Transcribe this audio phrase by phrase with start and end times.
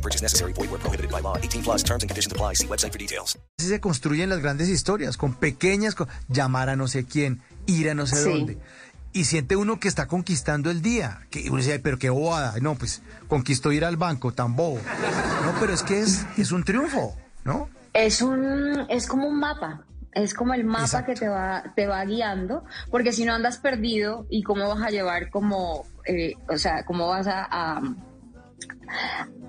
[0.00, 0.52] No purchase necessary.
[0.54, 1.36] Void where prohibited by law.
[1.36, 2.54] 18 plus terms and conditions apply.
[2.54, 3.38] See website for details.
[3.58, 6.14] Así se construyen las grandes historias, con pequeñas cosas.
[6.28, 8.30] Llamar a no sé quién, ir a no sé Sí.
[8.30, 8.58] dónde.
[9.12, 11.26] Y siente uno que está conquistando el día.
[11.30, 12.54] Que uno dice, "Ay, pero qué bobada.
[12.62, 14.78] No, pues conquistó ir al banco, tan bobo.
[15.44, 17.68] No, pero es que es, es un triunfo, ¿no?
[17.92, 19.84] Es un, es como un mapa.
[20.12, 21.12] Es como el mapa Exacto.
[21.12, 24.90] que te va, te va guiando, porque si no andas perdido y cómo vas a
[24.90, 27.80] llevar como, eh, o sea, cómo vas a, a,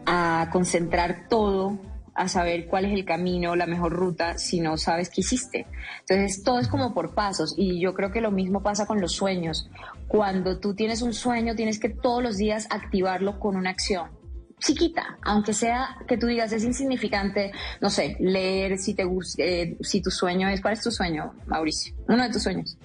[0.05, 1.79] a concentrar todo,
[2.13, 5.67] a saber cuál es el camino, la mejor ruta, si no sabes qué hiciste.
[6.01, 9.13] Entonces, todo es como por pasos y yo creo que lo mismo pasa con los
[9.13, 9.69] sueños.
[10.07, 14.21] Cuando tú tienes un sueño, tienes que todos los días activarlo con una acción
[14.61, 19.75] chiquita, aunque sea que tú digas es insignificante, no sé, leer si te gusta, eh,
[19.81, 21.95] si tu sueño es, ¿cuál es tu sueño, Mauricio?
[22.07, 22.77] Uno de tus sueños.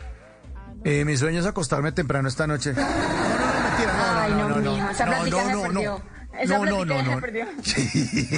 [0.85, 2.73] Eh, mi sueño es acostarme temprano esta noche.
[2.87, 6.16] No, no, no, mentira, no, Ay, no, no, no, no, no, no.
[6.41, 7.21] Esa No, no, no, no.
[7.63, 8.29] Sí.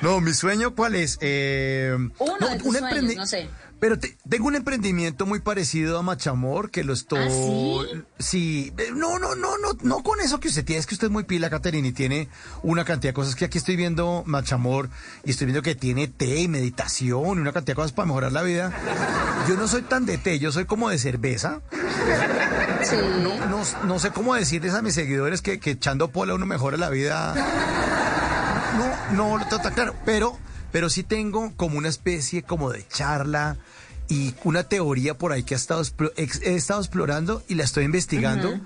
[0.00, 1.16] No, mi sueño, ¿cuál es?
[1.20, 3.48] Eh, Uno no, de tus un sueños, emprendi- no sé.
[3.78, 7.18] Pero te- tengo un emprendimiento muy parecido a Machamor que lo estoy.
[7.20, 8.02] ¿Ah, sí?
[8.18, 11.06] Sí, eh, no, no, no, no, no con eso que usted tiene, es que usted
[11.08, 12.28] es muy pila, Caterina, y tiene
[12.62, 14.88] una cantidad de cosas que aquí estoy viendo Machamor
[15.24, 18.32] y estoy viendo que tiene té y meditación y una cantidad de cosas para mejorar
[18.32, 18.72] la vida.
[19.48, 21.60] Yo no soy tan de té, yo soy como de cerveza.
[22.84, 22.96] Sí.
[23.48, 26.90] No, no sé cómo decirles a mis seguidores que, que echando pola uno mejora la
[26.90, 27.34] vida.
[28.76, 29.94] No, no, lo está claro.
[30.04, 30.38] Pero,
[30.70, 33.56] pero sí tengo como una especie como de charla
[34.08, 35.82] y una teoría por ahí que he estado,
[36.16, 38.58] he estado explorando y la estoy investigando.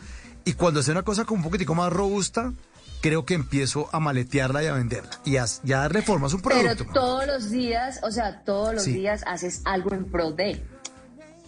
[0.44, 2.52] Y cuando sea una cosa como un poquitico más robusta,
[3.00, 5.10] creo que empiezo a maletearla y a venderla.
[5.24, 6.84] Y a, y a darle forma a su Pero producto.
[6.94, 8.92] todos los días, o sea, todos los Sí.
[8.92, 10.64] días haces algo en pro de.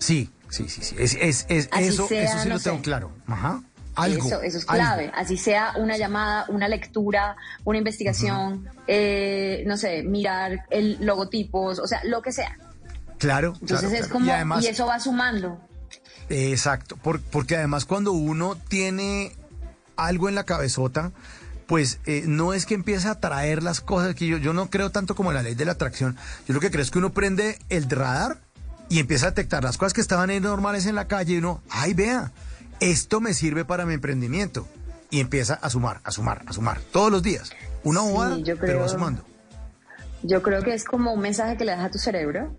[0.01, 0.97] Sí, sí, sí, sí.
[0.99, 3.13] Es, es, es- Así eso, sea, eso sí no lo tengo claro.
[3.27, 3.63] Ajá.
[3.95, 4.25] Algo.
[4.27, 4.85] eso, eso es algo.
[4.85, 5.13] clave.
[5.15, 11.87] Así sea una llamada, una lectura, una investigación, eh, no sé, mirar el logotipos, o
[11.89, 12.57] sea, lo que sea.
[13.19, 14.13] Claro, Entonces claro, es claro.
[14.13, 15.61] como, Y además, y eso va sumando.
[16.29, 19.33] Exacto, por- porque además cuando uno tiene
[19.97, 21.11] algo en la cabezota,
[21.67, 24.91] pues eh, no es que empiece a traer las cosas, que yo, yo no creo
[24.91, 26.17] tanto como en la ley de la atracción,
[26.47, 28.39] yo lo que creo es que uno prende el radar
[28.89, 31.63] y empieza a detectar las cosas que estaban ahí normales en la calle y uno,
[31.71, 32.33] ay vea,
[32.81, 34.67] esto me sirve para mi emprendimiento.
[35.11, 37.51] Y empieza a sumar, a sumar, a sumar, todos los días.
[37.83, 39.25] Una Sí, bobada, yo pero va creo- sumando.
[40.23, 42.59] Yo creo que es como un mensaje que le das a tu cerebro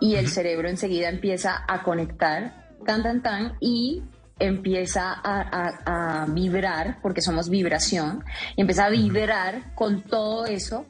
[0.00, 4.02] y el cerebro enseguida empieza a conectar, tan, tan, tan, y
[4.38, 5.40] empieza a,
[5.86, 8.24] a- a vibrar, porque somos vibración,
[8.56, 10.86] y empieza a vibrar con todo eso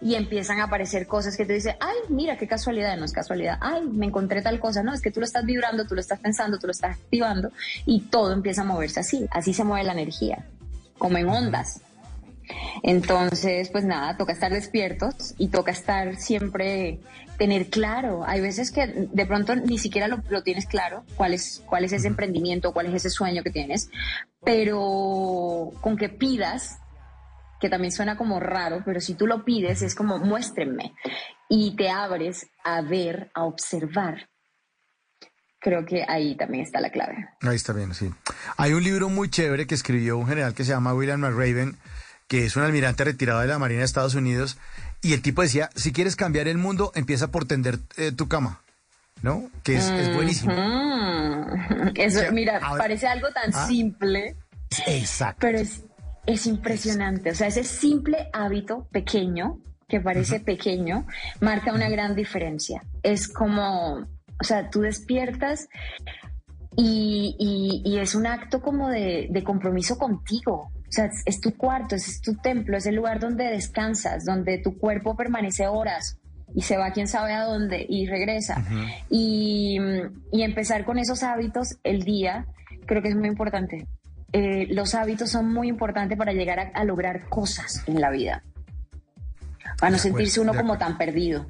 [0.00, 3.58] y empiezan a aparecer cosas que te dicen, ay, mira, qué casualidad, no es casualidad,
[3.60, 6.20] ay, me encontré tal cosa, no, es que tú lo estás vibrando, tú lo estás
[6.20, 7.50] pensando, tú lo estás activando
[7.84, 10.46] y todo empieza a moverse así, así se mueve la energía,
[10.98, 11.80] como en ondas.
[12.82, 17.00] Entonces, pues nada, toca estar despiertos y toca estar siempre,
[17.38, 18.24] tener claro.
[18.26, 21.92] Hay veces que de pronto ni siquiera lo, lo tienes claro, cuál es, cuál es
[21.92, 23.90] ese emprendimiento, cuál es ese sueño que tienes,
[24.44, 26.78] pero con que pidas,
[27.66, 30.94] que también suena como raro, pero si tú lo pides es como muéstrenme
[31.48, 34.28] y te abres a ver, a observar.
[35.58, 37.28] Creo que ahí también está la clave.
[37.42, 38.08] Ahí está bien, sí.
[38.56, 41.76] Hay un libro muy chévere que escribió un general que se llama William McRaven,
[42.28, 44.58] que es un almirante retirado de la Marina de Estados Unidos,
[45.02, 48.60] y el tipo decía, si quieres cambiar el mundo, empieza por tender eh, tu cama,
[49.22, 49.50] ¿no?
[49.64, 50.52] Que es, es buenísimo.
[51.96, 53.66] Eso, sea, mira, ahora- parece algo tan Ah.
[53.66, 54.36] simple,
[54.86, 55.38] Exacto.
[55.40, 55.82] pero es,
[56.26, 57.30] es impresionante.
[57.30, 61.06] O sea, ese simple hábito pequeño, que parece pequeño,
[61.40, 62.82] marca una gran diferencia.
[63.02, 65.68] Es como, o sea, tú despiertas
[66.76, 70.70] y, y- y es un acto como de, de compromiso contigo.
[70.88, 74.24] O sea, es, es tu cuarto, es, es tu templo, es el lugar donde descansas,
[74.24, 76.18] donde tu cuerpo permanece horas
[76.54, 78.64] y se va quién sabe a dónde y regresa.
[79.10, 79.78] y,
[80.32, 82.46] y empezar con esos hábitos el día
[82.86, 83.86] creo que es muy importante.
[84.36, 88.44] Eh, los hábitos son muy importantes para llegar a, a lograr cosas en la vida.
[89.78, 91.46] Para no sentirse uno como tan perdido.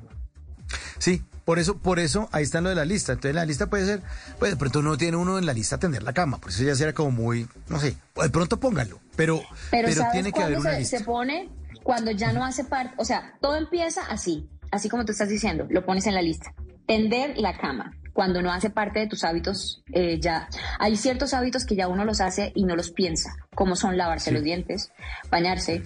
[0.99, 3.15] Sí, por eso, por eso ahí está lo de la lista.
[3.15, 4.03] Entonces la lista puede ser,
[4.39, 6.77] pues de pronto no tiene uno en la lista tender la cama, por eso ya
[6.77, 9.39] será como muy, no sé, de pronto póngalo, pero,
[9.73, 10.99] Pero, pero, ¿sabes tiene que haber una se, lista.
[10.99, 11.49] se pone
[11.83, 15.67] Cuando ya no hace parte, o sea, todo empieza así, así como tú estás diciendo,
[15.69, 16.55] lo pones en la lista.
[16.87, 20.49] Tender la cama, cuando no hace parte de tus hábitos, eh, ya
[20.79, 24.33] hay ciertos hábitos que ya uno los hace y no los piensa, como son lavarse
[24.33, 24.91] los dientes,
[25.31, 25.83] bañarse,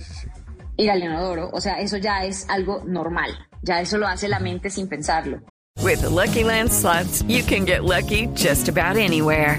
[0.76, 4.38] ir al inodoro, o sea, eso ya es algo normal, ya eso lo hace la
[4.38, 5.40] mente sin pensarlo.
[5.82, 9.58] With the Lucky Land slots, you can get lucky just about anywhere.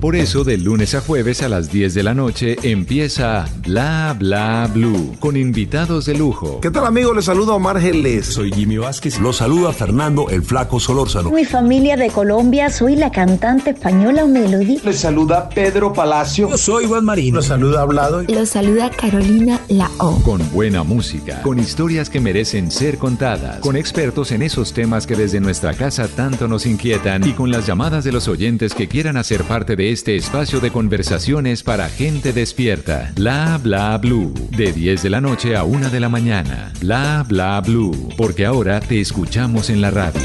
[0.00, 4.66] Por eso, de lunes a jueves a las 10 de la noche empieza Bla Bla
[4.72, 6.58] Blue con invitados de lujo.
[6.62, 7.14] ¿Qué tal amigos?
[7.14, 8.24] Les saludo a Omar Geles.
[8.24, 9.20] Soy Jimmy Vázquez.
[9.20, 11.30] Los saluda Fernando el Flaco Solórzano.
[11.30, 14.78] Mi familia de Colombia, soy la cantante española Melody.
[14.82, 16.48] Les saluda Pedro Palacio.
[16.48, 17.36] Yo soy Juan Marino.
[17.36, 18.22] Los saluda Hablado.
[18.22, 20.22] Los saluda Carolina Lao.
[20.22, 25.14] Con buena música, con historias que merecen ser contadas, con expertos en esos temas que
[25.14, 29.18] desde nuestra casa tanto nos inquietan y con las llamadas de los oyentes que quieran
[29.18, 33.12] hacer parte este espacio de conversaciones para gente despierta.
[33.16, 34.32] Bla bla blue.
[34.56, 36.72] De 10 de la noche a 1 de la mañana.
[36.80, 38.08] Bla bla blue.
[38.16, 40.20] Porque ahora te escuchamos en la radio.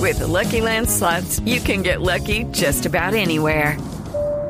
[0.00, 3.78] With the Lucky Land slots, you can get lucky just about anywhere.